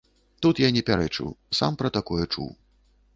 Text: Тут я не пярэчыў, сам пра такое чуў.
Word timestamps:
Тут 0.43 0.61
я 0.61 0.69
не 0.77 0.81
пярэчыў, 0.87 1.29
сам 1.59 1.77
пра 1.83 1.91
такое 1.99 2.21
чуў. 2.33 2.49